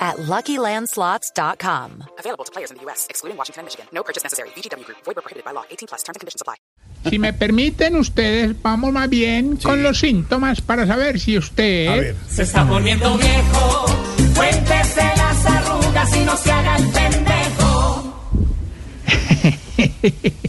at 0.00 0.16
LuckyLandSlots.com. 0.16 2.04
Available 2.18 2.44
to 2.44 2.52
players 2.52 2.70
in 2.70 2.78
the 2.78 2.82
U.S., 2.84 3.06
excluding 3.10 3.36
Washington 3.36 3.60
and 3.60 3.66
Michigan. 3.66 3.86
No 3.92 4.02
purchase 4.02 4.22
necessary. 4.24 4.48
VGW 4.56 4.84
Group. 4.84 4.98
Void 5.04 5.16
prohibited 5.16 5.44
by 5.44 5.52
law. 5.52 5.64
18 5.70 5.86
plus. 5.88 6.02
Terms 6.02 6.16
and 6.16 6.20
conditions 6.20 6.40
apply. 6.40 6.56
Si 7.08 7.18
me 7.18 7.32
permiten 7.32 7.96
ustedes, 7.96 8.60
vamos 8.60 8.92
más 8.92 9.08
bien 9.08 9.56
con 9.56 9.82
los 9.82 9.98
síntomas 9.98 10.60
para 10.60 10.86
saber 10.86 11.18
si 11.18 11.38
usted... 11.38 11.88
A 11.88 11.96
ver, 11.96 12.16
Se 12.28 12.42
está 12.42 12.66
poniendo 12.68 13.16
viejo, 13.16 13.86
cuéntese 14.34 15.02
las 15.16 15.46
arrugas 15.46 16.16
y 16.16 16.20
no 16.24 16.36
se 16.36 16.52
haga 16.52 16.76
el 16.76 16.90
pendejo. 16.90 18.14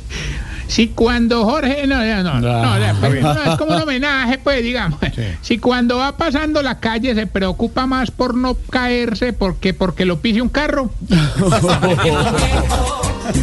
Si 0.71 0.87
cuando 0.87 1.43
Jorge... 1.43 1.85
No, 1.85 1.97
no, 1.97 2.23
no, 2.23 2.39
no, 2.39 2.79
no, 2.79 2.99
pues, 3.01 3.21
no, 3.21 3.43
es 3.43 3.57
como 3.57 3.75
un 3.75 3.81
homenaje, 3.81 4.37
pues, 4.37 4.63
digamos. 4.63 5.01
Si 5.41 5.57
cuando 5.57 5.97
va 5.97 6.15
pasando 6.15 6.61
la 6.61 6.79
calle 6.79 7.13
se 7.13 7.27
preocupa 7.27 7.87
más 7.87 8.09
por 8.09 8.35
no 8.35 8.55
caerse 8.69 9.33
porque, 9.33 9.73
porque 9.73 10.05
lo 10.05 10.21
pise 10.21 10.41
un 10.41 10.47
carro. 10.47 10.89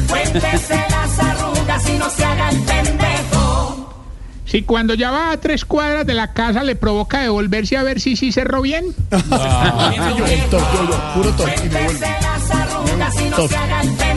Cuéntese 0.09 0.75
las 0.91 1.19
arrugas 1.19 1.91
y 1.91 1.99
no 1.99 2.09
se 2.09 2.25
haga 2.25 2.49
el 2.49 2.61
pendejo. 2.63 3.93
Si 4.47 4.63
cuando 4.63 4.95
ya 4.95 5.11
va 5.11 5.31
a 5.33 5.37
tres 5.37 5.67
cuadras 5.67 6.07
de 6.07 6.15
la 6.15 6.33
casa 6.33 6.65
le 6.65 6.77
provoca 6.77 7.21
devolverse 7.21 7.77
a 7.77 7.83
ver 7.83 8.01
si 8.01 8.17
sí 8.17 8.33
cerró 8.33 8.63
bien. 8.63 8.87
Cuéntese 9.11 9.29
vuelvo. 11.69 12.01
las 12.01 12.51
arrugas 12.51 13.15
y 13.21 13.29
no 13.29 13.49
se 13.49 13.55
haga 13.55 13.83
el 13.83 13.89
pendejo. 13.89 14.08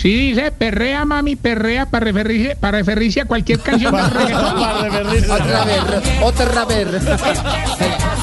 Si 0.00 0.14
dice 0.14 0.50
perrea, 0.50 1.04
mami, 1.04 1.36
perrea 1.36 1.84
para 1.84 2.06
referirse, 2.06 2.56
para 2.56 2.78
referirse 2.78 3.20
a 3.20 3.26
cualquier 3.26 3.60
canción 3.60 3.94
de 3.94 4.02
reggaetón. 4.08 5.30
Otra 5.30 5.64
vez, 5.64 5.82
otra 6.22 6.64
vez. 6.64 6.88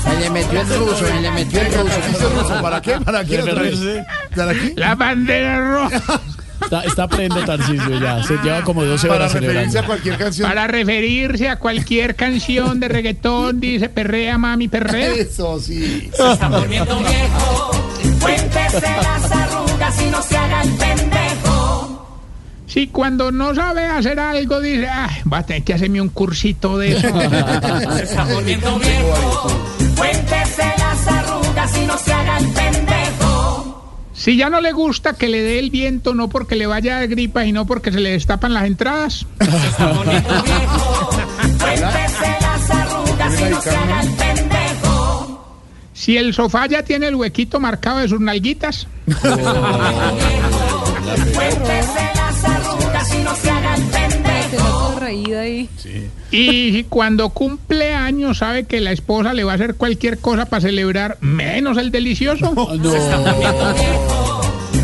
Se 0.03 0.19
le 0.19 0.29
metió 0.31 0.61
el 0.61 0.67
ruso, 0.69 1.05
se 1.05 1.21
le 1.21 1.31
metió 1.31 1.61
el 1.61 1.67
ruso. 1.71 1.95
¿Dice 2.07 2.29
ruso? 2.29 2.61
¿Para 2.63 2.81
qué? 2.81 2.99
¿Para 2.99 3.23
qué? 3.23 3.41
otra 3.43 3.61
vez? 3.61 3.79
¿Para 4.35 4.53
qué? 4.53 4.73
La 4.75 4.95
bandera 4.95 5.71
roja. 5.71 6.21
Está, 6.63 6.81
está 6.81 7.07
prende 7.07 7.43
Tarcisio 7.43 7.99
ya. 7.99 8.23
Se 8.23 8.37
lleva 8.37 8.63
como 8.63 8.83
12 8.83 9.07
Para 9.07 9.19
horas 9.19 9.33
referirse 9.33 9.53
celebrando. 9.69 9.79
a 9.79 9.85
cualquier 9.85 10.17
canción. 10.17 10.49
Para 10.49 10.67
referirse 10.67 11.49
a 11.49 11.59
cualquier 11.59 12.15
canción 12.15 12.79
de 12.79 12.87
reggaetón, 12.87 13.59
dice 13.59 13.87
perrea, 13.89 14.39
mami, 14.39 14.67
perrea. 14.67 15.13
Eso 15.13 15.59
sí. 15.59 16.09
Se 16.11 16.31
está 16.33 16.49
poniendo 16.49 16.97
viejo, 16.97 17.71
cuéntese 18.19 18.81
las 18.81 19.31
arrugas 19.31 20.01
y 20.01 20.05
no 20.09 20.21
se 20.23 20.35
haga 20.37 20.61
el 20.63 20.69
pendejo. 20.71 21.16
Si 22.77 22.85
cuando 22.89 23.31
no 23.31 23.55
sabe 23.55 23.85
hacer 23.85 24.19
algo 24.19 24.61
dice, 24.61 24.87
ay, 24.87 25.23
va 25.33 25.39
a 25.39 25.43
tener 25.47 25.63
que 25.63 25.73
hacerme 25.73 25.99
un 25.99 26.09
cursito 26.09 26.77
de 26.77 26.91
eso. 26.91 27.07
Se 27.97 28.03
está 28.03 28.23
poniendo 28.23 28.77
viejo, 28.77 29.47
cuéntese 29.97 30.63
las 30.77 31.07
arrugas 31.07 31.75
y 31.75 31.87
no 31.87 31.97
se 31.97 32.13
haga 32.13 32.37
el 32.37 32.45
pendejo. 32.49 34.03
Si 34.13 34.37
ya 34.37 34.51
no 34.51 34.61
le 34.61 34.73
gusta 34.73 35.13
que 35.13 35.27
le 35.27 35.41
dé 35.41 35.57
el 35.57 35.71
viento, 35.71 36.13
no 36.13 36.29
porque 36.29 36.55
le 36.55 36.67
vaya 36.67 36.97
a 36.97 36.99
dar 36.99 37.07
gripa 37.07 37.45
y 37.45 37.51
no 37.51 37.65
porque 37.65 37.91
se 37.91 37.99
le 37.99 38.11
destapan 38.11 38.53
las 38.53 38.65
entradas. 38.65 39.25
Se 39.39 39.67
está 39.69 39.91
poniendo 39.91 40.43
viejo, 40.43 41.09
cuéntese 41.59 42.37
las 42.41 42.69
arrugas 42.69 43.41
y 43.41 43.43
no 43.49 43.59
se 43.59 43.69
haga 43.71 44.01
el 44.01 44.09
pendejo. 44.11 45.57
Si 45.93 46.15
el 46.15 46.31
sofá 46.35 46.67
ya 46.67 46.83
tiene 46.83 47.07
el 47.07 47.15
huequito 47.15 47.59
marcado 47.59 47.97
de 47.97 48.07
sus 48.07 48.19
nalguitas. 48.19 48.85
Y 55.45 56.71
si 56.71 56.85
cuando 56.89 57.29
cumple 57.29 57.93
años 57.93 58.39
sabe 58.39 58.65
que 58.65 58.81
la 58.81 58.91
esposa 58.91 59.33
le 59.33 59.43
va 59.43 59.53
a 59.53 59.55
hacer 59.55 59.75
cualquier 59.75 60.19
cosa 60.19 60.45
para 60.45 60.61
celebrar, 60.61 61.17
menos 61.21 61.77
el 61.77 61.91
delicioso. 61.91 62.53
Se 62.83 62.97
está 62.97 63.23
poniendo 63.23 63.73
viejo, 63.73 64.41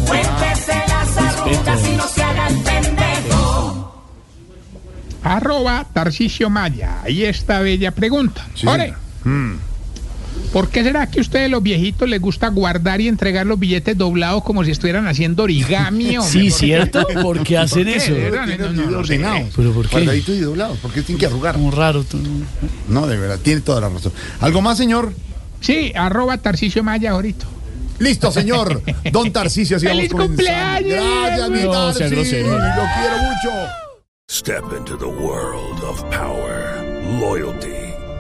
cuéntese 0.08 0.74
las 0.88 1.18
arrugas 1.18 1.90
y 1.90 1.98
no 1.98 2.08
se 2.08 2.24
haga 2.24 2.48
el 2.48 2.58
pendejo. 2.58 4.06
Arroba 5.24 5.86
Tarcisio 5.94 6.50
Maya. 6.50 7.02
Ahí 7.04 7.24
está 7.24 7.60
bella 7.60 7.92
pregunta. 7.92 8.46
Ore, 8.66 8.94
¿por 10.54 10.70
qué 10.70 10.84
será 10.84 11.10
que 11.10 11.20
a 11.20 11.22
ustedes 11.22 11.50
los 11.52 11.62
viejitos 11.62 12.08
les 12.08 12.22
gusta 12.22 12.48
guardar 12.48 13.02
y 13.02 13.10
entregar 13.10 13.46
los 13.46 13.60
billetes 13.60 13.98
doblados 13.98 14.44
como 14.44 14.64
si 14.64 14.72
estuvieran 14.72 15.08
haciendo 15.08 15.44
origami? 15.44 16.16
hombre? 16.18 16.32
Sí, 16.32 16.50
¿Por 16.50 16.60
¿cierto? 16.60 17.08
¿Por 17.22 17.44
qué 17.44 17.58
hacen 17.58 17.84
qué? 17.86 17.96
eso? 17.98 18.14
De 18.14 18.22
verdad, 18.30 18.46
Tiene 18.46 18.64
no, 18.64 18.72
no, 18.72 18.92
no, 18.92 19.00
ordenado. 19.00 19.48
¿Pero 19.56 19.74
por 19.74 19.86
qué? 19.86 19.92
Cuadradito 19.92 20.34
y 20.34 20.40
doblado. 20.40 20.76
¿Por 20.76 20.92
qué 20.94 21.02
tiene 21.02 21.20
que 21.20 21.26
arrugar? 21.26 21.56
Como 21.56 21.72
raro. 21.72 22.04
tú. 22.06 22.20
No, 22.88 23.06
de 23.08 23.18
verdad, 23.18 23.40
tiene 23.44 23.60
toda 23.62 23.82
la 23.82 23.90
razón. 23.90 24.14
¿Algo 24.40 24.62
más, 24.62 24.78
señor? 24.78 25.14
Sí, 25.60 25.92
arroba 25.96 26.38
Tarcisio 26.38 26.84
Maya 26.84 27.12
ahorita. 27.12 27.46
Listo, 28.00 28.32
señor. 28.32 28.82
Don 29.12 29.32
Tarcisio, 29.32 29.78
así 29.78 29.86
¡Feliz 29.88 30.12
cumpleaños! 30.12 31.04
Gracias, 31.26 31.50
mi 31.50 31.62
No, 31.64 31.94
sea 31.94 32.10
Tarcisio. 32.10 32.46
grosero. 32.46 32.48
Lo 32.50 32.84
quiero 32.96 33.18
mucho. 33.22 33.70
Step 34.30 34.64
into 34.78 34.98
the 34.98 35.06
world 35.06 35.84
of 35.84 36.02
power, 36.10 36.82
loyalty, 37.20 37.93